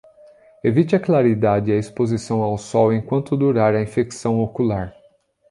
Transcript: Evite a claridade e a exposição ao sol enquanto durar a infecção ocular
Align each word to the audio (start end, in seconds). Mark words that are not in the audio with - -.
Evite 0.63 0.95
a 0.95 0.99
claridade 0.99 1.69
e 1.71 1.75
a 1.75 1.77
exposição 1.77 2.41
ao 2.41 2.57
sol 2.57 2.91
enquanto 2.91 3.37
durar 3.37 3.75
a 3.75 3.83
infecção 3.83 4.39
ocular 4.41 4.95